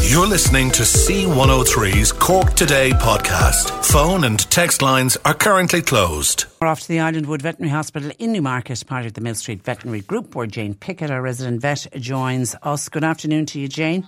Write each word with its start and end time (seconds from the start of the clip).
You're 0.00 0.26
listening 0.26 0.70
to 0.72 0.82
C103's 0.82 2.12
Cork 2.12 2.54
Today 2.54 2.90
podcast. 2.90 3.70
Phone 3.84 4.24
and 4.24 4.38
text 4.50 4.80
lines 4.80 5.16
are 5.24 5.34
currently 5.34 5.82
closed. 5.82 6.46
We're 6.60 6.68
off 6.68 6.80
to 6.80 6.88
the 6.88 6.98
Islandwood 6.98 7.42
Veterinary 7.42 7.70
Hospital 7.70 8.10
in 8.18 8.32
Newmarket, 8.32 8.86
part 8.86 9.06
of 9.06 9.14
the 9.14 9.20
Mill 9.20 9.34
Street 9.34 9.62
Veterinary 9.64 10.00
Group, 10.00 10.34
where 10.34 10.46
Jane 10.46 10.74
Pickett, 10.74 11.10
our 11.10 11.20
resident 11.20 11.60
vet, 11.60 11.86
joins 11.94 12.54
us. 12.62 12.88
Good 12.88 13.04
afternoon 13.04 13.46
to 13.46 13.60
you, 13.60 13.68
Jane. 13.68 14.06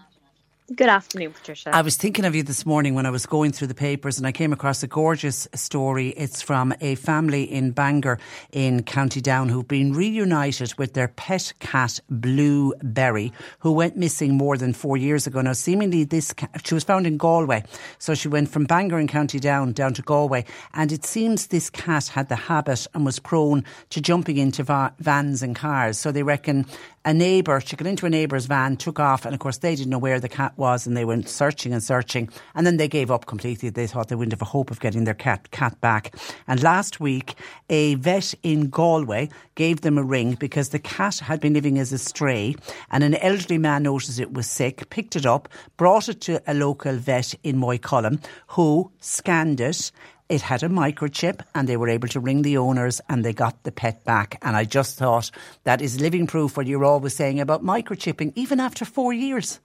Good 0.73 0.89
afternoon, 0.89 1.33
Patricia. 1.33 1.75
I 1.75 1.83
was 1.83 1.97
thinking 1.97 2.25
of 2.25 2.37
you 2.37 2.45
this 2.45 2.65
morning 2.65 2.95
when 2.95 3.05
I 3.05 3.11
was 3.11 3.27
going 3.27 3.51
through 3.51 3.67
the 3.67 3.75
papers 3.75 4.19
and 4.19 4.27
I 4.27 4.31
came 4.31 4.53
across 4.53 4.85
a 4.85 4.87
gorgeous 4.87 5.49
story. 5.53 6.11
It's 6.11 6.43
from 6.43 6.73
a 6.81 6.95
family 6.95 7.43
in 7.43 7.73
Bangor 7.73 8.21
in 8.53 8.85
County 8.85 9.21
Down 9.21 9.49
who've 9.49 9.67
been 9.67 9.93
reunited 9.93 10.73
with 10.79 10.95
their 10.95 11.09
pet 11.09 11.53
cat, 11.59 11.99
Blueberry, 12.09 13.33
who 13.59 13.73
went 13.73 13.97
missing 13.97 14.37
more 14.37 14.57
than 14.57 14.73
four 14.73 14.97
years 14.97 15.27
ago. 15.27 15.41
Now, 15.41 15.55
seemingly 15.55 16.05
this 16.05 16.33
cat, 16.33 16.65
she 16.65 16.75
was 16.75 16.85
found 16.85 17.05
in 17.05 17.17
Galway. 17.17 17.65
So 17.99 18.15
she 18.15 18.29
went 18.29 18.49
from 18.49 18.65
Bangor 18.65 19.01
in 19.01 19.09
County 19.09 19.41
Down 19.41 19.73
down 19.73 19.93
to 19.95 20.03
Galway. 20.03 20.45
And 20.73 20.93
it 20.93 21.05
seems 21.05 21.49
this 21.49 21.69
cat 21.69 22.07
had 22.07 22.29
the 22.29 22.37
habit 22.37 22.87
and 22.95 23.05
was 23.05 23.19
prone 23.19 23.65
to 23.89 24.01
jumping 24.01 24.37
into 24.37 24.63
va- 24.63 24.95
vans 25.01 25.43
and 25.43 25.57
cars. 25.57 25.99
So 25.99 26.13
they 26.13 26.23
reckon 26.23 26.65
a 27.05 27.15
neighbour, 27.15 27.61
she 27.61 27.77
got 27.77 27.87
into 27.87 28.05
a 28.05 28.11
neighbour's 28.11 28.45
van, 28.47 28.77
took 28.77 29.01
off, 29.01 29.25
and 29.25 29.35
of 29.35 29.41
course 29.41 29.59
they 29.59 29.75
didn't 29.75 29.91
know 29.91 29.99
where 29.99 30.21
the 30.21 30.29
cat 30.29 30.53
was, 30.59 30.87
and 30.87 30.97
they 30.97 31.05
went 31.05 31.29
searching 31.29 31.73
and 31.73 31.83
searching, 31.83 32.29
and 32.55 32.67
then 32.67 32.77
they 32.77 32.89
gave 32.89 33.11
up 33.11 33.25
completely. 33.25 33.71
They 33.71 33.87
thought 33.87 34.09
they 34.09 34.15
wouldn't 34.15 34.33
have 34.33 34.43
a 34.43 34.47
hope 34.47 34.71
of 34.71 34.81
getting 34.81 35.05
their 35.05 35.15
cat 35.15 35.51
cat 35.51 35.81
back. 35.81 36.15
And 36.47 36.63
last 36.63 37.01
week, 37.01 37.35
a 37.71 37.95
vet 37.95 38.35
in 38.43 38.69
Galway 38.69 39.31
gave 39.55 39.81
them 39.81 39.97
a 39.97 40.03
ring 40.03 40.35
because 40.35 40.69
the 40.69 40.79
cat 40.79 41.21
had 41.21 41.41
been 41.41 41.55
living 41.55 41.79
as 41.79 41.93
a 41.93 41.99
stray, 41.99 42.55
and 42.91 43.03
an 43.03 43.15
elderly 43.17 43.59
man 43.59 43.85
noticed 43.85 44.21
it 44.21 44.35
was 44.35 44.47
sick, 44.47 44.91
picked 44.91 45.17
it 45.17 45.25
up, 45.25 45.49
brought 45.79 46.09
it 46.09 46.21
to 46.23 46.43
a 46.47 46.53
local 46.53 46.97
vet 46.97 47.35
in 47.43 47.57
Moycullen, 47.57 48.23
who 48.49 48.91
scanned 49.01 49.61
it 49.61 49.91
it 50.31 50.41
had 50.41 50.63
a 50.63 50.69
microchip 50.69 51.41
and 51.55 51.69
they 51.69 51.77
were 51.77 51.89
able 51.89 52.09
to 52.09 52.21
ring 52.21 52.43
the 52.43 52.57
owners 52.57 53.01
and 53.09 53.25
they 53.25 53.33
got 53.33 53.63
the 53.65 53.73
pet 53.73 54.05
back. 54.05 54.39
And 54.43 54.57
I 54.57 54.65
just 54.65 54.97
thought 54.97 55.31
that 55.65 55.83
is 55.83 56.01
living 56.01 56.29
proof 56.29 56.57
what 56.57 56.69
you're 56.69 56.85
always 56.85 57.17
saying 57.17 57.41
about 57.41 57.65
microchipping, 57.65 58.33
even 58.37 58.61
after 58.61 58.85
four 58.85 59.13
years 59.13 59.59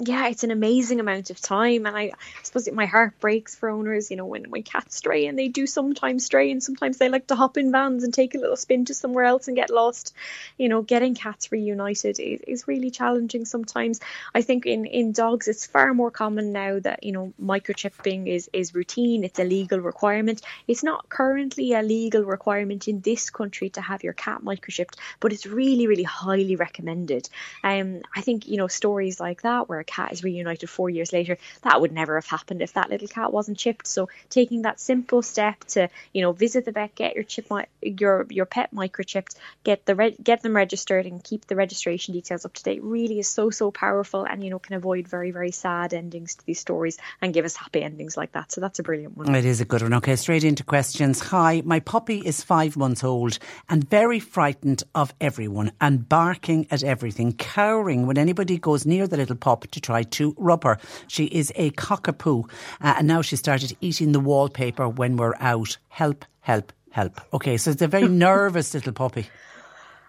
yeah, 0.00 0.28
it's 0.28 0.44
an 0.44 0.52
amazing 0.52 1.00
amount 1.00 1.30
of 1.30 1.40
time, 1.40 1.84
and 1.84 1.96
I, 1.96 2.02
I 2.02 2.42
suppose 2.44 2.70
my 2.70 2.86
heart 2.86 3.18
breaks 3.18 3.56
for 3.56 3.68
owners. 3.68 4.12
You 4.12 4.16
know, 4.16 4.26
when 4.26 4.44
when 4.48 4.62
cats 4.62 4.94
stray, 4.94 5.26
and 5.26 5.36
they 5.36 5.48
do 5.48 5.66
sometimes 5.66 6.24
stray, 6.24 6.52
and 6.52 6.62
sometimes 6.62 6.98
they 6.98 7.08
like 7.08 7.26
to 7.28 7.34
hop 7.34 7.56
in 7.56 7.72
vans 7.72 8.04
and 8.04 8.14
take 8.14 8.36
a 8.36 8.38
little 8.38 8.56
spin 8.56 8.84
to 8.84 8.94
somewhere 8.94 9.24
else 9.24 9.48
and 9.48 9.56
get 9.56 9.70
lost. 9.70 10.14
You 10.56 10.68
know, 10.68 10.82
getting 10.82 11.16
cats 11.16 11.50
reunited 11.50 12.20
is, 12.20 12.40
is 12.46 12.68
really 12.68 12.92
challenging 12.92 13.44
sometimes. 13.44 13.98
I 14.32 14.42
think 14.42 14.66
in 14.66 14.86
in 14.86 15.10
dogs, 15.10 15.48
it's 15.48 15.66
far 15.66 15.92
more 15.94 16.12
common 16.12 16.52
now 16.52 16.78
that 16.78 17.02
you 17.02 17.10
know 17.10 17.32
microchipping 17.42 18.28
is 18.28 18.48
is 18.52 18.76
routine. 18.76 19.24
It's 19.24 19.40
a 19.40 19.44
legal 19.44 19.80
requirement. 19.80 20.42
It's 20.68 20.84
not 20.84 21.08
currently 21.08 21.72
a 21.72 21.82
legal 21.82 22.22
requirement 22.22 22.86
in 22.86 23.00
this 23.00 23.30
country 23.30 23.70
to 23.70 23.80
have 23.80 24.04
your 24.04 24.12
cat 24.12 24.42
microchipped, 24.44 24.94
but 25.18 25.32
it's 25.32 25.44
really 25.44 25.88
really 25.88 26.04
highly 26.04 26.54
recommended. 26.54 27.28
Um, 27.64 28.02
I 28.14 28.20
think 28.20 28.46
you 28.46 28.58
know 28.58 28.68
stories 28.68 29.18
like 29.18 29.42
that 29.42 29.68
where 29.68 29.87
cat 29.88 30.12
is 30.12 30.22
reunited 30.22 30.70
four 30.70 30.88
years 30.88 31.12
later. 31.12 31.38
That 31.62 31.80
would 31.80 31.92
never 31.92 32.14
have 32.16 32.26
happened 32.26 32.62
if 32.62 32.74
that 32.74 32.90
little 32.90 33.08
cat 33.08 33.32
wasn't 33.32 33.58
chipped. 33.58 33.86
So 33.86 34.08
taking 34.30 34.62
that 34.62 34.78
simple 34.78 35.22
step 35.22 35.64
to 35.74 35.88
you 36.12 36.22
know 36.22 36.32
visit 36.32 36.64
the 36.64 36.72
vet, 36.72 36.94
get 36.94 37.14
your 37.14 37.24
chip 37.24 37.46
your 37.82 38.26
your 38.28 38.46
pet 38.46 38.72
microchipped, 38.74 39.34
get 39.64 39.84
the 39.86 39.94
re- 39.94 40.16
get 40.22 40.42
them 40.42 40.54
registered, 40.54 41.06
and 41.06 41.24
keep 41.24 41.46
the 41.46 41.56
registration 41.56 42.14
details 42.14 42.44
up 42.44 42.52
to 42.54 42.62
date 42.62 42.82
really 42.82 43.18
is 43.18 43.28
so 43.28 43.50
so 43.50 43.70
powerful, 43.70 44.24
and 44.24 44.44
you 44.44 44.50
know 44.50 44.58
can 44.58 44.76
avoid 44.76 45.08
very 45.08 45.30
very 45.30 45.50
sad 45.50 45.94
endings 45.94 46.36
to 46.36 46.46
these 46.46 46.60
stories 46.60 46.98
and 47.20 47.34
give 47.34 47.44
us 47.44 47.56
happy 47.56 47.82
endings 47.82 48.16
like 48.16 48.32
that. 48.32 48.52
So 48.52 48.60
that's 48.60 48.78
a 48.78 48.82
brilliant 48.82 49.16
one. 49.16 49.34
It 49.34 49.44
is 49.44 49.60
a 49.60 49.64
good 49.64 49.82
one. 49.82 49.94
Okay, 49.94 50.16
straight 50.16 50.44
into 50.44 50.64
questions. 50.64 51.20
Hi, 51.20 51.62
my 51.64 51.80
puppy 51.80 52.18
is 52.18 52.44
five 52.44 52.76
months 52.76 53.02
old 53.02 53.38
and 53.68 53.88
very 53.88 54.20
frightened 54.20 54.82
of 54.94 55.14
everyone 55.20 55.72
and 55.80 56.08
barking 56.08 56.66
at 56.70 56.82
everything, 56.82 57.32
cowering 57.32 58.06
when 58.06 58.18
anybody 58.18 58.58
goes 58.58 58.86
near 58.86 59.06
the 59.06 59.16
little 59.16 59.36
pup 59.36 59.70
to 59.78 59.86
try 59.86 60.02
to 60.02 60.34
rub 60.36 60.64
her. 60.64 60.78
She 61.06 61.24
is 61.24 61.52
a 61.56 61.70
cockapoo 61.72 62.50
uh, 62.80 62.94
and 62.98 63.06
now 63.06 63.22
she 63.22 63.36
started 63.36 63.76
eating 63.80 64.12
the 64.12 64.20
wallpaper 64.20 64.88
when 64.88 65.16
we're 65.16 65.36
out. 65.40 65.78
Help, 65.88 66.24
help, 66.40 66.72
help. 66.90 67.20
Okay, 67.32 67.56
so 67.56 67.70
it's 67.70 67.82
a 67.82 67.88
very 67.88 68.08
nervous 68.26 68.74
little 68.74 68.92
puppy 68.92 69.26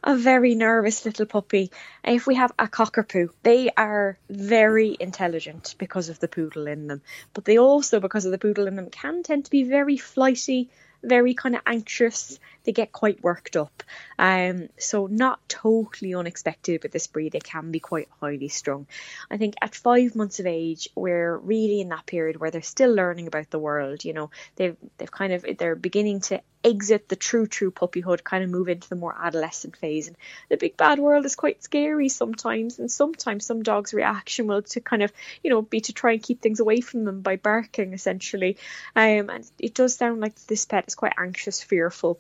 a 0.04 0.16
very 0.16 0.56
nervous 0.56 1.06
little 1.06 1.26
puppy. 1.26 1.72
If 2.04 2.26
we 2.26 2.36
have 2.36 2.54
a 2.58 2.68
cockapoo, 2.68 3.30
they 3.44 3.70
are 3.76 4.18
very 4.30 4.96
intelligent 5.00 5.76
because 5.78 6.10
of 6.10 6.20
the 6.20 6.28
poodle 6.28 6.68
in 6.68 6.88
them, 6.88 7.02
but 7.34 7.46
they 7.46 7.58
also, 7.58 8.00
because 8.00 8.26
of 8.26 8.32
the 8.32 8.38
poodle 8.38 8.68
in 8.68 8.76
them, 8.76 8.90
can 8.90 9.24
tend 9.24 9.46
to 9.46 9.52
be 9.52 9.64
very 9.64 9.98
flighty, 9.98 10.70
very 11.04 11.34
kind 11.34 11.56
of 11.56 11.62
anxious. 11.66 12.40
They 12.64 12.72
get 12.72 12.92
quite 12.92 13.24
worked 13.24 13.56
up. 13.56 13.84
Um, 14.18 14.70
so 14.78 15.08
not 15.08 15.40
totally 15.48 16.14
unexpected 16.14 16.84
with 16.84 16.92
this 16.92 17.08
breed. 17.08 17.32
They 17.32 17.40
can 17.40 17.72
be 17.72 17.80
quite 17.80 18.10
highly 18.20 18.50
strung. 18.50 18.88
I 19.32 19.38
think 19.38 19.56
at 19.62 19.76
five 19.76 20.16
months 20.16 20.40
of 20.40 20.46
age, 20.46 20.90
we're 20.96 21.38
really 21.38 21.82
in 21.82 21.90
that 21.90 22.06
period 22.06 22.38
where 22.38 22.52
they're 22.52 22.62
still 22.62 22.94
learning 22.94 23.28
about 23.28 23.50
the 23.50 23.60
world. 23.60 24.04
You 24.04 24.14
know, 24.14 24.32
they've 24.56 24.78
they've 24.98 25.12
kind 25.12 25.34
of 25.34 25.46
they're 25.58 25.76
beginning 25.76 26.22
to 26.22 26.42
exit 26.64 27.08
the 27.08 27.16
true 27.16 27.48
true 27.48 27.72
puppyhood 27.72 28.24
kind 28.24 28.44
of 28.44 28.50
move 28.50 28.68
into 28.68 28.90
the 28.90 28.96
more 28.96 29.16
adolescent 29.18 29.78
phase 29.78 30.08
and 30.08 30.18
the 30.50 30.58
big 30.58 30.76
bad 30.76 31.00
world 31.00 31.26
is 31.26 31.36
quite 31.36 31.64
scary 31.64 32.10
sometimes 32.10 32.80
and 32.80 32.92
sometimes 32.92 33.46
some 33.46 33.64
dogs 33.64 33.94
reaction 33.94 34.46
will 34.46 34.62
to 34.62 34.82
kind 34.82 35.02
of 35.02 35.12
you 35.42 35.50
know 35.50 35.62
be 35.62 35.80
to 35.80 35.94
try 35.94 36.12
and 36.12 36.24
keep 36.24 36.42
things 36.42 36.60
away 36.60 36.82
from 36.82 37.06
them 37.06 37.22
by 37.22 37.38
barking 37.38 37.94
essentially 37.94 38.58
um, 38.96 39.30
and 39.30 39.50
it 39.58 39.74
does 39.74 39.96
sound 39.96 40.20
like 40.20 40.36
this 40.48 40.66
pet 40.66 40.89
is 40.90 40.96
quite 40.96 41.14
anxious 41.18 41.62
fearful 41.64 42.20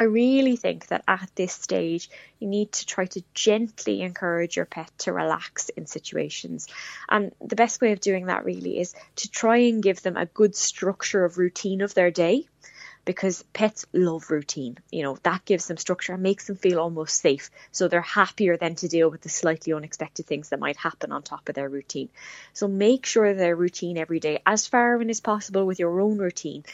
I 0.00 0.04
really 0.04 0.56
think 0.56 0.86
that 0.88 1.02
at 1.08 1.28
this 1.34 1.52
stage, 1.52 2.08
you 2.38 2.46
need 2.46 2.70
to 2.72 2.86
try 2.86 3.06
to 3.06 3.24
gently 3.34 4.02
encourage 4.02 4.56
your 4.56 4.64
pet 4.64 4.90
to 4.98 5.12
relax 5.12 5.70
in 5.70 5.86
situations. 5.86 6.68
And 7.08 7.32
the 7.44 7.56
best 7.56 7.80
way 7.80 7.92
of 7.92 8.00
doing 8.00 8.26
that 8.26 8.44
really 8.44 8.78
is 8.78 8.94
to 9.16 9.30
try 9.30 9.56
and 9.56 9.82
give 9.82 10.02
them 10.02 10.16
a 10.16 10.26
good 10.26 10.54
structure 10.54 11.24
of 11.24 11.38
routine 11.38 11.80
of 11.80 11.94
their 11.94 12.12
day 12.12 12.46
because 13.04 13.42
pets 13.54 13.86
love 13.92 14.30
routine. 14.30 14.76
You 14.92 15.02
know, 15.02 15.18
that 15.24 15.44
gives 15.44 15.66
them 15.66 15.78
structure 15.78 16.12
and 16.12 16.22
makes 16.22 16.46
them 16.46 16.56
feel 16.56 16.78
almost 16.78 17.20
safe. 17.20 17.50
So 17.72 17.88
they're 17.88 18.00
happier 18.02 18.56
then 18.56 18.76
to 18.76 18.88
deal 18.88 19.10
with 19.10 19.22
the 19.22 19.30
slightly 19.30 19.72
unexpected 19.72 20.26
things 20.26 20.50
that 20.50 20.60
might 20.60 20.76
happen 20.76 21.10
on 21.10 21.22
top 21.22 21.48
of 21.48 21.54
their 21.56 21.68
routine. 21.68 22.10
So 22.52 22.68
make 22.68 23.06
sure 23.06 23.34
their 23.34 23.56
routine 23.56 23.98
every 23.98 24.20
day, 24.20 24.42
as 24.46 24.66
far 24.66 25.00
in 25.00 25.10
as 25.10 25.20
possible 25.20 25.66
with 25.66 25.80
your 25.80 26.00
own 26.00 26.18
routine, 26.18 26.64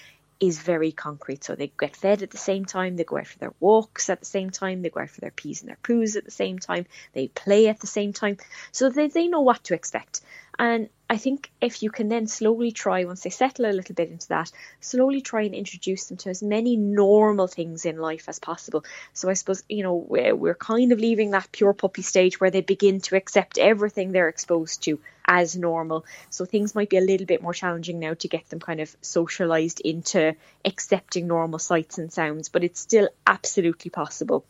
is 0.40 0.58
very 0.58 0.92
concrete. 0.92 1.44
So 1.44 1.54
they 1.54 1.72
get 1.78 1.96
fed 1.96 2.22
at 2.22 2.30
the 2.30 2.38
same 2.38 2.64
time, 2.64 2.96
they 2.96 3.04
go 3.04 3.18
out 3.18 3.26
for 3.26 3.38
their 3.38 3.54
walks 3.60 4.10
at 4.10 4.20
the 4.20 4.26
same 4.26 4.50
time, 4.50 4.82
they 4.82 4.90
go 4.90 5.00
out 5.00 5.10
for 5.10 5.20
their 5.20 5.30
peas 5.30 5.62
and 5.62 5.68
their 5.68 5.78
poos 5.82 6.16
at 6.16 6.24
the 6.24 6.30
same 6.30 6.58
time, 6.58 6.86
they 7.12 7.28
play 7.28 7.68
at 7.68 7.80
the 7.80 7.86
same 7.86 8.12
time. 8.12 8.38
So 8.72 8.90
they, 8.90 9.08
they 9.08 9.28
know 9.28 9.40
what 9.40 9.64
to 9.64 9.74
expect. 9.74 10.20
And 10.58 10.88
I 11.10 11.16
think 11.16 11.50
if 11.60 11.82
you 11.82 11.90
can 11.90 12.08
then 12.08 12.26
slowly 12.26 12.72
try, 12.72 13.04
once 13.04 13.22
they 13.22 13.30
settle 13.30 13.66
a 13.66 13.72
little 13.72 13.94
bit 13.94 14.10
into 14.10 14.28
that, 14.28 14.50
slowly 14.80 15.20
try 15.20 15.42
and 15.42 15.54
introduce 15.54 16.06
them 16.06 16.16
to 16.18 16.30
as 16.30 16.42
many 16.42 16.76
normal 16.76 17.46
things 17.46 17.84
in 17.84 17.98
life 17.98 18.28
as 18.28 18.38
possible. 18.38 18.84
So 19.12 19.28
I 19.28 19.34
suppose, 19.34 19.62
you 19.68 19.82
know, 19.82 19.94
we're, 19.94 20.54
kind 20.54 20.92
of 20.92 20.98
leaving 20.98 21.32
that 21.32 21.52
pure 21.52 21.74
puppy 21.74 22.02
stage 22.02 22.40
where 22.40 22.50
they 22.50 22.62
begin 22.62 23.00
to 23.02 23.16
accept 23.16 23.58
everything 23.58 24.12
they're 24.12 24.28
exposed 24.28 24.84
to 24.84 25.00
as 25.26 25.56
normal. 25.56 26.06
So 26.30 26.44
things 26.44 26.74
might 26.74 26.88
be 26.88 26.96
a 26.96 27.02
little 27.02 27.26
bit 27.26 27.42
more 27.42 27.54
challenging 27.54 27.98
now 27.98 28.14
to 28.14 28.28
get 28.28 28.48
them 28.48 28.60
kind 28.60 28.80
of 28.80 28.96
socialized 29.02 29.80
into 29.80 30.34
accepting 30.64 31.26
normal 31.26 31.58
sights 31.58 31.98
and 31.98 32.12
sounds, 32.12 32.48
but 32.48 32.64
it's 32.64 32.80
still 32.80 33.08
absolutely 33.26 33.90
possible. 33.90 34.44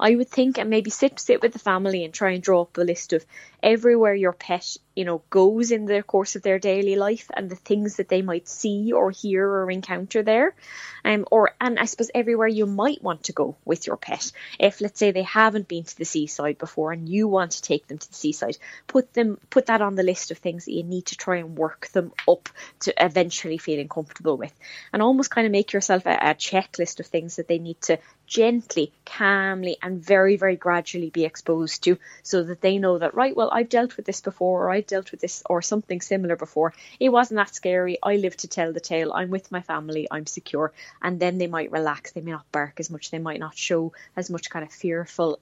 I 0.00 0.14
would 0.14 0.28
think 0.28 0.58
and 0.58 0.70
maybe 0.70 0.90
sit 0.90 1.20
sit 1.20 1.42
with 1.42 1.52
the 1.52 1.58
family 1.58 2.04
and 2.04 2.12
try 2.12 2.30
and 2.32 2.42
draw 2.42 2.62
up 2.62 2.78
a 2.78 2.82
list 2.82 3.12
of 3.12 3.24
everywhere 3.62 4.14
your 4.14 4.32
pet, 4.32 4.76
you 4.98 5.04
know, 5.04 5.22
goes 5.30 5.70
in 5.70 5.84
the 5.84 6.02
course 6.02 6.34
of 6.34 6.42
their 6.42 6.58
daily 6.58 6.96
life 6.96 7.30
and 7.32 7.48
the 7.48 7.54
things 7.54 7.98
that 7.98 8.08
they 8.08 8.20
might 8.20 8.48
see 8.48 8.90
or 8.92 9.12
hear 9.12 9.46
or 9.48 9.70
encounter 9.70 10.24
there. 10.24 10.56
Um, 11.04 11.24
or 11.30 11.52
and 11.60 11.78
I 11.78 11.84
suppose 11.84 12.10
everywhere 12.12 12.48
you 12.48 12.66
might 12.66 13.00
want 13.00 13.22
to 13.24 13.32
go 13.32 13.54
with 13.64 13.86
your 13.86 13.96
pet. 13.96 14.32
If 14.58 14.80
let's 14.80 14.98
say 14.98 15.12
they 15.12 15.22
haven't 15.22 15.68
been 15.68 15.84
to 15.84 15.96
the 15.96 16.04
seaside 16.04 16.58
before 16.58 16.90
and 16.90 17.08
you 17.08 17.28
want 17.28 17.52
to 17.52 17.62
take 17.62 17.86
them 17.86 17.98
to 17.98 18.08
the 18.08 18.14
seaside, 18.14 18.58
put 18.88 19.14
them 19.14 19.38
put 19.50 19.66
that 19.66 19.82
on 19.82 19.94
the 19.94 20.02
list 20.02 20.32
of 20.32 20.38
things 20.38 20.64
that 20.64 20.74
you 20.74 20.82
need 20.82 21.06
to 21.06 21.16
try 21.16 21.36
and 21.36 21.56
work 21.56 21.86
them 21.92 22.10
up 22.26 22.48
to 22.80 22.92
eventually 22.98 23.58
feeling 23.58 23.88
comfortable 23.88 24.36
with. 24.36 24.52
And 24.92 25.00
almost 25.00 25.30
kind 25.30 25.46
of 25.46 25.52
make 25.52 25.72
yourself 25.72 26.06
a, 26.06 26.14
a 26.14 26.34
checklist 26.34 26.98
of 26.98 27.06
things 27.06 27.36
that 27.36 27.46
they 27.46 27.60
need 27.60 27.80
to 27.82 28.00
gently, 28.26 28.92
calmly, 29.06 29.76
and 29.80 30.04
very, 30.04 30.36
very 30.36 30.56
gradually 30.56 31.10
be 31.10 31.24
exposed 31.24 31.84
to 31.84 31.98
so 32.24 32.42
that 32.42 32.60
they 32.60 32.78
know 32.78 32.98
that, 32.98 33.14
right, 33.14 33.36
well, 33.36 33.50
I've 33.52 33.68
dealt 33.68 33.96
with 33.96 34.06
this 34.06 34.20
before, 34.20 34.64
or 34.64 34.70
I've 34.70 34.87
dealt 34.88 35.10
with 35.10 35.20
this 35.20 35.42
or 35.48 35.62
something 35.62 36.00
similar 36.00 36.36
before. 36.36 36.74
It 36.98 37.10
wasn't 37.10 37.38
that 37.38 37.54
scary. 37.54 37.98
I 38.02 38.16
live 38.16 38.36
to 38.38 38.48
tell 38.48 38.72
the 38.72 38.80
tale. 38.80 39.12
I'm 39.12 39.30
with 39.30 39.52
my 39.52 39.62
family. 39.62 40.08
I'm 40.10 40.26
secure. 40.26 40.72
And 41.00 41.20
then 41.20 41.38
they 41.38 41.46
might 41.46 41.70
relax. 41.70 42.12
They 42.12 42.20
may 42.20 42.32
not 42.32 42.50
bark 42.50 42.80
as 42.80 42.90
much. 42.90 43.10
They 43.10 43.18
might 43.18 43.40
not 43.40 43.56
show 43.56 43.92
as 44.16 44.30
much 44.30 44.50
kind 44.50 44.64
of 44.64 44.72
fearful, 44.72 45.38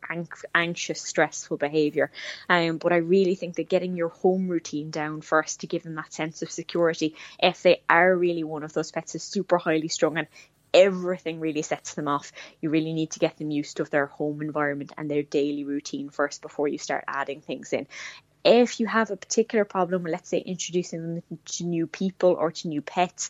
anxious, 0.55 1.01
stressful 1.01 1.57
behavior. 1.57 2.11
Um, 2.49 2.79
but 2.79 2.93
I 2.93 2.97
really 2.97 3.35
think 3.35 3.57
that 3.57 3.69
getting 3.69 3.97
your 3.97 4.11
home 4.11 4.49
routine 4.49 4.91
down 4.91 5.21
first 5.21 5.61
to 5.61 5.67
give 5.67 5.85
them 5.85 5.95
that 5.95 6.13
sense 6.13 6.43
of 6.43 6.51
security, 6.51 7.15
if 7.39 7.63
they 7.63 7.83
are 7.89 8.15
really 8.15 8.45
one 8.45 8.63
of 8.63 8.73
those 8.73 8.91
pets 8.91 9.15
is 9.15 9.23
super 9.23 9.59
highly 9.59 9.89
strung 9.89 10.19
and 10.19 10.29
everything 10.77 11.41
really 11.41 11.63
sets 11.63 11.95
them 11.95 12.07
off. 12.07 12.33
You 12.61 12.69
really 12.69 12.93
need 12.93 13.13
to 13.13 13.19
get 13.19 13.39
them 13.39 13.51
used 13.51 13.79
to 13.79 13.85
their 13.85 14.07
home 14.07 14.43
environment 14.43 14.93
and 14.99 15.11
their 15.11 15.23
daily 15.23 15.65
routine 15.65 16.11
first 16.11 16.43
before 16.43 16.69
you 16.69 16.77
start 16.77 17.05
adding 17.09 17.41
things 17.41 17.73
in. 17.73 17.87
If 18.47 18.79
you 18.79 18.87
have 18.87 19.11
a 19.11 19.17
particular 19.17 19.65
problem, 19.65 20.05
let's 20.05 20.29
say 20.29 20.39
introducing 20.39 21.03
them 21.03 21.39
to 21.47 21.65
new 21.65 21.89
people 21.89 22.37
or 22.39 22.53
to 22.53 22.69
new 22.69 22.81
pets, 22.81 23.29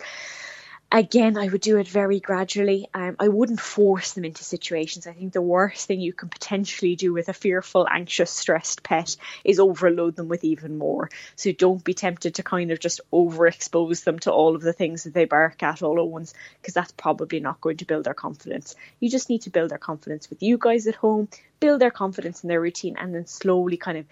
again, 0.92 1.38
I 1.38 1.48
would 1.48 1.62
do 1.62 1.78
it 1.78 1.88
very 1.88 2.20
gradually. 2.20 2.88
Um, 2.92 3.16
I 3.18 3.28
wouldn't 3.28 3.60
force 3.60 4.12
them 4.12 4.26
into 4.26 4.44
situations. 4.44 5.06
I 5.06 5.14
think 5.14 5.32
the 5.32 5.40
worst 5.40 5.86
thing 5.86 6.00
you 6.00 6.12
can 6.12 6.28
potentially 6.28 6.96
do 6.96 7.14
with 7.14 7.30
a 7.30 7.32
fearful, 7.32 7.88
anxious, 7.90 8.30
stressed 8.30 8.82
pet 8.82 9.16
is 9.42 9.58
overload 9.58 10.16
them 10.16 10.28
with 10.28 10.44
even 10.44 10.76
more. 10.76 11.08
So 11.34 11.50
don't 11.50 11.82
be 11.82 11.94
tempted 11.94 12.34
to 12.34 12.42
kind 12.42 12.70
of 12.70 12.78
just 12.78 13.00
overexpose 13.10 14.04
them 14.04 14.18
to 14.20 14.32
all 14.32 14.54
of 14.54 14.60
the 14.60 14.74
things 14.74 15.04
that 15.04 15.14
they 15.14 15.24
bark 15.24 15.62
at 15.62 15.82
all 15.82 15.98
at 15.98 16.06
once, 16.06 16.34
because 16.60 16.74
that's 16.74 16.92
probably 16.92 17.40
not 17.40 17.62
going 17.62 17.78
to 17.78 17.86
build 17.86 18.04
their 18.04 18.12
confidence. 18.12 18.76
You 19.00 19.08
just 19.08 19.30
need 19.30 19.42
to 19.42 19.50
build 19.50 19.70
their 19.70 19.78
confidence 19.78 20.28
with 20.28 20.42
you 20.42 20.58
guys 20.58 20.86
at 20.86 20.94
home, 20.94 21.28
build 21.58 21.80
their 21.80 21.90
confidence 21.90 22.44
in 22.44 22.48
their 22.48 22.60
routine, 22.60 22.96
and 22.98 23.14
then 23.14 23.26
slowly 23.26 23.78
kind 23.78 23.96
of 23.96 24.04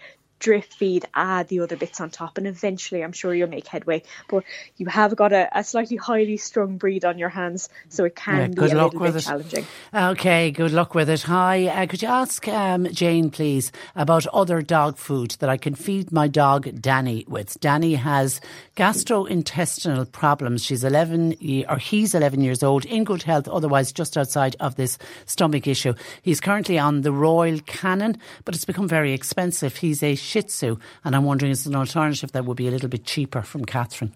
drip 0.45 0.65
feed, 0.65 1.05
add 1.15 1.47
the 1.47 1.59
other 1.61 1.75
bits 1.75 1.99
on 1.99 2.11
top, 2.11 2.37
and 2.37 2.45
eventually 2.45 3.03
I'm 3.03 3.13
sure 3.13 3.33
you'll 3.33 3.49
make 3.49 3.65
headway. 3.65 4.03
But 4.29 4.43
you 4.77 4.85
have 4.85 5.15
got 5.15 5.33
a, 5.33 5.49
a 5.57 5.63
slightly 5.63 5.97
highly 5.97 6.37
strung 6.37 6.77
breed 6.77 7.03
on 7.03 7.17
your 7.17 7.29
hands, 7.29 7.67
so 7.89 8.05
it 8.05 8.15
can 8.15 8.53
yeah, 8.53 8.67
be 8.67 8.71
a 8.71 8.75
little 8.75 8.99
bit 8.99 9.15
it. 9.15 9.21
challenging. 9.21 9.65
Okay, 9.91 10.51
good 10.51 10.71
luck 10.71 10.93
with 10.93 11.09
it. 11.09 11.23
Hi, 11.23 11.65
uh, 11.65 11.87
could 11.87 12.03
you 12.03 12.09
ask 12.09 12.47
um, 12.47 12.85
Jane, 12.91 13.31
please, 13.31 13.71
about 13.95 14.27
other 14.27 14.61
dog 14.61 14.97
food 14.97 15.31
that 15.39 15.49
I 15.49 15.57
can 15.57 15.73
feed 15.73 16.11
my 16.11 16.27
dog 16.27 16.79
Danny 16.79 17.25
with? 17.27 17.59
Danny 17.59 17.95
has 17.95 18.39
gastrointestinal 18.77 20.11
problems. 20.11 20.63
She's 20.63 20.83
11, 20.83 21.65
or 21.67 21.79
he's 21.79 22.13
11 22.13 22.41
years 22.41 22.61
old, 22.61 22.85
in 22.85 23.03
good 23.03 23.23
health, 23.23 23.47
otherwise 23.47 23.91
just 23.91 24.15
outside 24.15 24.55
of 24.59 24.75
this 24.75 24.99
stomach 25.25 25.65
issue. 25.65 25.95
He's 26.21 26.39
currently 26.39 26.77
on 26.77 27.01
the 27.01 27.11
Royal 27.11 27.57
Canin, 27.61 28.19
but 28.43 28.53
it's 28.53 28.65
become 28.65 28.87
very 28.87 29.11
expensive. 29.11 29.77
He's 29.77 30.03
a 30.03 30.13
Shih 30.35 30.41
Tzu, 30.41 30.77
and 31.05 31.15
I'm 31.15 31.23
wondering 31.23 31.53
is 31.53 31.65
an 31.65 31.77
alternative 31.77 32.33
that 32.33 32.43
would 32.43 32.57
be 32.57 32.67
a 32.67 32.71
little 32.71 32.89
bit 32.89 33.05
cheaper 33.05 33.41
from 33.41 33.63
Catherine. 33.63 34.13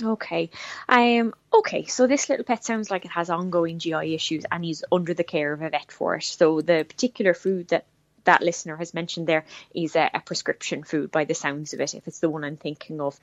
Okay. 0.00 0.50
Um 0.88 1.34
okay, 1.52 1.86
so 1.86 2.06
this 2.06 2.28
little 2.28 2.44
pet 2.44 2.64
sounds 2.64 2.92
like 2.92 3.04
it 3.04 3.10
has 3.10 3.28
ongoing 3.28 3.80
GI 3.80 4.14
issues 4.14 4.44
and 4.52 4.64
he's 4.64 4.84
under 4.92 5.14
the 5.14 5.24
care 5.24 5.52
of 5.52 5.60
a 5.60 5.70
vet 5.70 5.90
for 5.90 6.14
it. 6.14 6.22
So 6.22 6.60
the 6.60 6.86
particular 6.88 7.34
food 7.34 7.68
that 7.68 7.86
that 8.22 8.40
listener 8.40 8.76
has 8.76 8.94
mentioned 8.94 9.26
there 9.26 9.44
is 9.74 9.96
a, 9.96 10.10
a 10.14 10.20
prescription 10.20 10.84
food 10.84 11.10
by 11.10 11.24
the 11.24 11.34
sounds 11.34 11.74
of 11.74 11.80
it, 11.80 11.94
if 11.94 12.06
it's 12.06 12.20
the 12.20 12.30
one 12.30 12.44
I'm 12.44 12.56
thinking 12.56 13.00
of. 13.00 13.18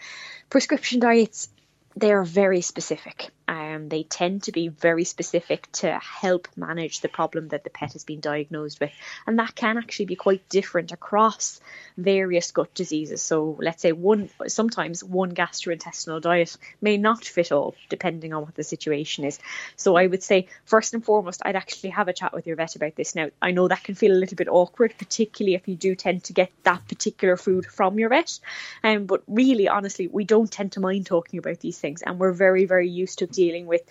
Prescription 0.50 1.00
diets 1.00 1.48
they're 1.96 2.24
very 2.24 2.62
specific. 2.62 3.30
Um, 3.50 3.90
they 3.90 4.04
tend 4.04 4.44
to 4.44 4.52
be 4.52 4.68
very 4.68 5.04
specific 5.06 5.68
to 5.72 5.98
help 5.98 6.48
manage 6.56 7.00
the 7.00 7.10
problem 7.10 7.48
that 7.48 7.64
the 7.64 7.72
pet 7.72 7.94
has 7.94 8.04
been 8.04 8.20
diagnosed 8.20 8.80
with, 8.80 8.92
and 9.26 9.40
that 9.40 9.56
can 9.56 9.80
actually 9.80 10.06
be 10.06 10.16
quite 10.16 10.48
different 10.50 10.92
across 10.92 11.60
various 11.98 12.52
gut 12.52 12.72
diseases. 12.76 13.24
So, 13.24 13.58
let's 13.60 13.82
say 13.82 13.92
one 13.92 14.30
sometimes 14.46 15.04
one 15.04 15.34
gastrointestinal 15.34 16.22
diet 16.22 16.56
may 16.80 16.98
not 16.98 17.26
fit 17.26 17.52
all, 17.52 17.74
depending 17.90 18.34
on 18.34 18.44
what 18.44 18.54
the 18.54 18.64
situation 18.64 19.26
is. 19.26 19.40
So, 19.76 19.96
I 19.96 20.06
would 20.06 20.22
say 20.22 20.48
first 20.66 20.94
and 20.94 21.04
foremost, 21.04 21.42
I'd 21.44 21.56
actually 21.56 21.90
have 21.90 22.08
a 22.08 22.14
chat 22.14 22.34
with 22.34 22.46
your 22.46 22.56
vet 22.56 22.76
about 22.76 22.96
this. 22.96 23.16
Now, 23.16 23.32
I 23.42 23.50
know 23.50 23.68
that 23.68 23.84
can 23.84 23.96
feel 23.96 24.12
a 24.12 24.22
little 24.22 24.36
bit 24.36 24.48
awkward, 24.48 24.94
particularly 25.00 25.56
if 25.56 25.68
you 25.68 25.76
do 25.76 25.96
tend 25.96 26.26
to 26.26 26.34
get 26.34 26.52
that 26.66 26.88
particular 26.88 27.36
food 27.36 27.66
from 27.66 27.98
your 27.98 28.10
vet. 28.10 28.40
Um, 28.84 29.08
but 29.08 29.24
really, 29.26 29.68
honestly, 29.68 30.08
we 30.08 30.24
don't 30.24 30.52
tend 30.52 30.74
to 30.74 30.80
mind 30.80 31.08
talking 31.08 31.40
about 31.40 31.62
these 31.62 31.80
things, 31.80 32.04
and 32.04 32.20
we're 32.20 32.32
very, 32.32 32.66
very 32.66 32.88
used 32.88 33.18
to 33.20 33.39
dealing 33.40 33.66
with 33.68 33.82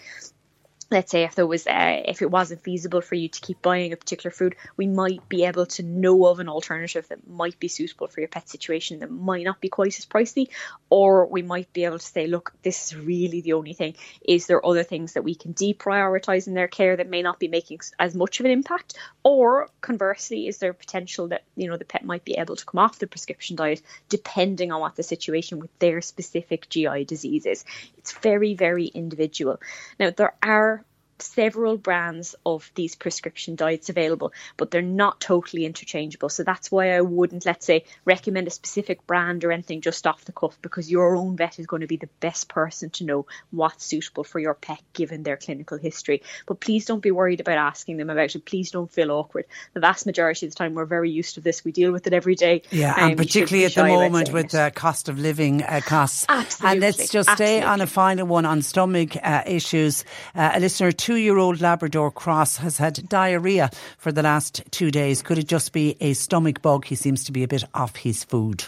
let's 0.91 1.11
say 1.11 1.25
if 1.25 1.35
there 1.35 1.47
was 1.47 1.67
uh, 1.67 2.03
if 2.05 2.23
it 2.23 2.31
wasn't 2.31 2.63
feasible 2.63 3.01
for 3.01 3.15
you 3.15 3.29
to 3.29 3.41
keep 3.41 3.61
buying 3.63 3.93
a 3.93 3.97
particular 3.97 4.31
food 4.31 4.55
we 4.77 4.87
might 4.87 5.29
be 5.29 5.45
able 5.45 5.67
to 5.67 5.83
know 5.83 6.27
of 6.27 6.41
an 6.41 6.49
alternative 6.49 7.07
that 7.09 7.29
might 7.29 7.59
be 7.59 7.69
suitable 7.69 8.07
for 8.07 8.21
your 8.21 8.29
pet 8.29 8.49
situation 8.49 9.01
that 9.01 9.11
might 9.11 9.45
not 9.45 9.61
be 9.61 9.69
quite 9.69 9.99
as 9.99 10.07
pricey 10.07 10.49
or 10.91 11.27
we 11.27 11.43
might 11.43 11.73
be 11.73 11.85
able 11.85 11.99
to 11.99 12.07
say 12.07 12.27
look 12.27 12.53
this 12.63 12.87
is 12.87 12.97
really 12.97 13.41
the 13.41 13.55
only 13.55 13.73
thing. 13.73 13.95
Is 14.27 14.47
there 14.47 14.65
other 14.65 14.83
things 14.83 15.15
that 15.15 15.25
we 15.25 15.35
can 15.35 15.55
deprioritize 15.55 16.47
in 16.47 16.55
their 16.55 16.69
care 16.69 16.97
that 16.97 17.09
may 17.09 17.23
not 17.23 17.39
be 17.39 17.49
making 17.49 17.81
as 17.99 18.15
much 18.15 18.41
of 18.41 18.47
an 18.47 18.53
impact? 18.53 18.97
Or 19.23 19.69
conversely 19.81 20.47
is 20.49 20.59
there 20.59 20.73
potential 20.73 21.29
that 21.29 21.45
you 21.57 21.69
know 21.69 21.77
the 21.77 21.85
pet 21.85 22.05
might 22.05 22.25
be 22.25 22.35
able 22.39 22.57
to 22.57 22.65
come 22.65 22.79
off 22.79 22.99
the 22.99 23.07
prescription 23.07 23.57
diet 23.57 23.83
depending 24.09 24.73
on 24.73 24.81
what 24.81 24.97
the 24.97 25.03
situation 25.03 25.61
with 25.61 25.77
their 25.79 26.01
specific 26.01 26.69
GI 26.69 27.05
disease 27.05 27.47
is? 27.47 27.65
It's 27.99 28.13
very 28.13 28.55
very 28.55 28.87
individual. 28.87 29.61
Now 29.99 30.11
there 30.11 30.35
are 30.43 30.78
several 31.23 31.77
brands 31.77 32.35
of 32.45 32.71
these 32.75 32.95
prescription 32.95 33.57
diets 33.57 33.89
available, 33.89 34.33
but 34.57 34.71
they're 34.71 34.83
not 34.83 35.21
totally 35.21 35.65
interchangeable. 35.65 36.29
So 36.29 36.43
that's 36.43 36.71
why 36.71 36.97
I 36.97 37.01
wouldn't, 37.01 37.47
let's 37.47 37.67
say, 37.67 37.85
recommend 38.05 38.47
a 38.47 38.51
specific 38.51 39.07
brand 39.07 39.45
or 39.45 39.53
anything 39.53 39.81
just 39.81 40.07
off 40.07 40.25
the 40.25 40.33
cuff 40.33 40.59
because 40.63 40.91
your 40.91 41.17
own 41.17 41.37
vet 41.37 41.59
is 41.59 41.67
going 41.67 41.81
to 41.81 41.87
be 41.87 41.97
the 41.97 42.09
best 42.21 42.49
person 42.49 42.91
to 42.91 43.05
know 43.05 43.27
what's 43.51 43.85
suitable 43.85 44.25
for 44.25 44.39
your 44.39 44.55
pet 44.55 44.81
given 44.93 45.23
their 45.23 45.37
clinical 45.37 45.79
history. 45.79 46.23
But 46.47 46.61
please 46.61 46.87
don't 46.87 47.03
be 47.03 47.11
worried 47.11 47.41
about 47.41 47.59
asking 47.59 47.97
them 47.97 48.11
about 48.11 48.35
it. 48.35 48.45
Please 48.45 48.71
don't 48.71 48.91
feel 48.91 49.11
awkward. 49.11 49.47
The 49.75 49.81
vast 49.81 50.07
majority 50.07 50.47
of 50.47 50.53
the 50.53 50.57
time, 50.57 50.75
we're 50.75 50.85
very 50.85 51.11
used 51.11 51.35
to 51.35 51.41
this. 51.41 51.65
We 51.65 51.73
deal 51.73 51.93
with 51.93 52.07
it 52.07 52.13
every 52.13 52.35
day. 52.35 52.63
Yeah, 52.71 52.95
um, 52.95 53.11
and 53.11 53.17
particularly 53.17 53.65
at 53.65 53.75
the 53.75 53.85
moment 53.85 54.33
with 54.33 54.51
the 54.51 54.73
cost 54.75 55.09
of 55.09 55.19
living 55.19 55.63
uh, 55.63 55.81
costs. 55.85 56.27
Absolutely. 56.29 56.73
And 56.73 56.81
let's 56.81 57.09
just 57.09 57.29
Absolutely. 57.29 57.61
stay 57.61 57.63
on 57.63 57.81
a 57.81 57.87
final 57.87 58.27
one 58.27 58.47
on 58.47 58.63
stomach 58.63 59.17
uh, 59.23 59.43
issues. 59.47 60.05
Uh, 60.35 60.53
a 60.55 60.61
listener, 60.61 60.93
two 61.09 61.17
year 61.17 61.39
old 61.39 61.59
Labrador 61.63 62.11
cross 62.11 62.59
has 62.59 62.77
had 62.77 63.09
diarrhea 63.09 63.71
for 63.97 64.13
the 64.13 64.23
last 64.23 64.61
two 64.71 64.91
days. 64.91 65.23
Could 65.23 65.39
it 65.39 65.49
just 65.49 65.73
be 65.73 65.97
a 66.03 66.13
stomach 66.13 66.61
bug? 66.61 66.85
He 66.85 66.97
seems 66.97 67.25
to 67.25 67.33
be 67.33 67.43
a 67.43 67.49
bit 67.49 67.65
off 67.73 67.97
his 67.97 68.25
food. 68.25 68.67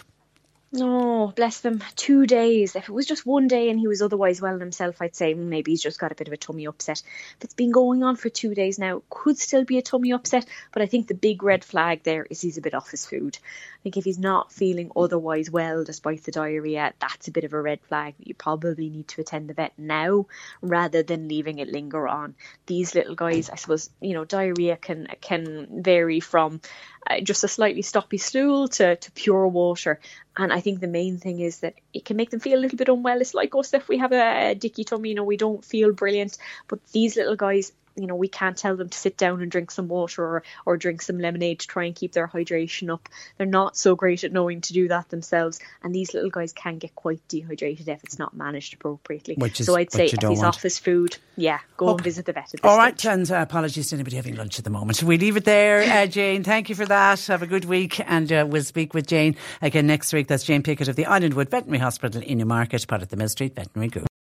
Oh, 0.73 1.33
bless 1.35 1.61
them. 1.63 1.83
Two 1.97 2.27
days. 2.27 2.77
If 2.77 2.89
it 2.89 2.93
was 2.93 3.05
just 3.05 3.27
one 3.27 3.49
day 3.49 3.71
and 3.71 3.81
he 3.81 3.89
was 3.89 4.03
otherwise 4.03 4.41
well 4.41 4.57
himself, 4.57 5.03
I'd 5.03 5.17
say 5.17 5.35
maybe 5.35 5.73
he's 5.73 5.83
just 5.83 5.99
got 5.99 6.13
a 6.13 6.15
bit 6.15 6.29
of 6.29 6.33
a 6.33 6.37
tummy 6.37 6.69
upset. 6.69 7.03
If 7.39 7.45
it's 7.45 7.55
been 7.55 7.73
going 7.73 8.05
on 8.05 8.15
for 8.15 8.29
two 8.29 8.55
days 8.55 8.79
now, 8.79 9.03
could 9.11 9.37
still 9.37 9.65
be 9.65 9.79
a 9.79 9.83
tummy 9.83 10.13
upset, 10.13 10.47
but 10.73 10.81
I 10.81 10.87
think 10.87 11.09
the 11.09 11.15
big 11.15 11.43
red 11.43 11.65
flag 11.65 12.05
there 12.05 12.25
is 12.25 12.41
he's 12.41 12.57
a 12.57 12.61
bit 12.61 12.75
off 12.75 12.89
his 12.89 13.05
food. 13.05 13.37
I 13.43 13.83
think 13.83 13.97
if 13.97 14.05
he's 14.05 14.21
not 14.21 14.53
feeling 14.53 14.93
otherwise 14.95 15.51
well 15.51 15.83
despite 15.83 16.23
the 16.23 16.31
diarrhea, 16.31 16.93
that's 17.01 17.27
a 17.27 17.33
bit 17.33 17.43
of 17.43 17.53
a 17.53 17.61
red 17.61 17.81
flag. 17.89 18.15
That 18.19 18.29
you 18.29 18.35
probably 18.35 18.91
need 18.91 19.09
to 19.09 19.23
attend 19.23 19.49
the 19.49 19.55
vet 19.55 19.73
now 19.77 20.27
rather 20.63 21.03
than 21.03 21.27
leaving 21.27 21.59
it 21.59 21.67
linger 21.67 22.07
on. 22.07 22.37
These 22.67 22.95
little 22.95 23.17
guys, 23.17 23.51
I 23.51 23.57
suppose, 23.57 23.91
you 24.01 24.15
know, 24.15 24.25
diarrhea 24.25 24.77
can 24.77 25.09
can 25.21 25.83
vary 25.83 26.21
from 26.21 26.61
uh, 27.09 27.21
just 27.21 27.45
a 27.45 27.49
slightly 27.49 27.83
stoppy 27.83 28.21
stool 28.21 28.69
to, 28.69 28.97
to 28.97 29.11
pure 29.13 29.47
water. 29.47 30.01
And 30.37 30.53
I 30.53 30.61
think 30.61 30.81
the 30.81 30.87
main 30.87 31.19
thing 31.19 31.41
is 31.41 31.61
that 31.61 31.75
it 31.93 32.05
can 32.05 32.17
make 32.17 32.31
them 32.31 32.41
feel 32.41 32.59
a 32.59 32.61
little 32.61 32.79
bit 32.79 32.89
unwell. 32.89 33.21
It's 33.21 33.35
like 33.35 33.55
us 33.55 33.75
if 33.75 33.89
we 33.89 33.99
have 33.99 34.13
a, 34.13 34.51
a 34.51 34.55
dicky 34.55 34.85
tummy, 34.85 35.11
you 35.11 35.15
know, 35.15 35.25
we 35.25 35.37
don't 35.37 35.65
feel 35.65 35.93
brilliant. 35.93 36.39
But 36.69 36.85
these 36.93 37.17
little 37.17 37.37
guys, 37.37 37.73
you 37.97 38.07
know, 38.07 38.15
we 38.15 38.29
can't 38.29 38.57
tell 38.57 38.77
them 38.77 38.89
to 38.89 38.99
sit 38.99 39.17
down 39.17 39.43
and 39.43 39.51
drink 39.51 39.71
some 39.71 39.89
water 39.89 40.25
or, 40.25 40.43
or 40.65 40.77
drink 40.77 41.03
some 41.03 41.19
lemonade 41.19 41.61
to 41.61 41.67
try 41.67 41.85
and 41.85 41.95
keep 41.95 42.13
their 42.13 42.29
hydration 42.29 42.93
up. 42.93 43.09
They're 43.37 43.47
not 43.47 43.77
so 43.77 43.95
great 43.95 44.25
at 44.25 44.33
knowing 44.33 44.61
to 44.63 44.73
do 44.73 44.89
that 44.89 45.09
themselves. 45.09 45.61
And 45.83 45.95
these 45.95 46.15
little 46.15 46.31
guys 46.31 46.53
can 46.53 46.79
get 46.79 46.95
quite 46.95 47.27
dehydrated 47.29 47.89
if 47.89 48.03
it's 48.05 48.19
not 48.19 48.35
managed 48.35 48.75
appropriately. 48.75 49.35
Which 49.37 49.61
is 49.61 49.67
so 49.67 49.77
I'd 49.77 49.93
say 49.93 50.07
if 50.07 50.13
he's 50.13 50.23
want. 50.23 50.45
off 50.45 50.63
his 50.63 50.79
food, 50.79 51.17
yeah, 51.37 51.59
go 51.77 51.91
and 51.91 52.01
visit 52.03 52.27
the 52.27 52.33
vet. 52.33 52.53
All 52.63 52.77
right, 52.77 52.99
stage. 52.99 53.13
and 53.13 53.31
uh, 53.31 53.37
apologies 53.37 53.89
to 53.91 53.97
anybody 53.97 54.17
having 54.17 54.37
lunch 54.37 54.59
at 54.59 54.65
the 54.65 54.71
moment. 54.71 55.03
We 55.03 55.19
leave 55.19 55.37
it 55.37 55.45
there, 55.45 55.83
uh, 55.83 56.07
Jane. 56.09 56.45
Thank 56.45 56.69
you 56.69 56.75
for 56.75 56.87
that. 56.87 57.25
Have 57.27 57.43
a 57.43 57.47
good 57.47 57.65
week, 57.65 58.01
and 58.07 58.31
uh, 58.33 58.47
we'll 58.49 58.63
speak 58.63 58.95
with 58.95 59.07
Jane 59.07 59.37
again 59.63 59.87
next 59.87 60.13
week. 60.13 60.29
That's 60.29 60.45
Jane 60.45 60.63
Pickett 60.63 60.89
of 60.89 60.97
the 60.97 61.05
Islandwood 61.05 61.51
Veterinary 61.51 61.79
Hospital 61.79 62.23
in 62.23 62.39
Newmarket, 62.39 62.87
part 62.89 63.03
of 63.03 63.09
the 63.09 63.17
Mill 63.17 63.29
Street 63.29 63.55
Veterinary 63.55 63.89
Group. 63.89 64.10